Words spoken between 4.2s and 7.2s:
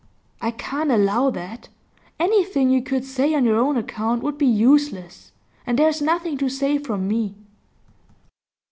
would be useless, and there is nothing to say from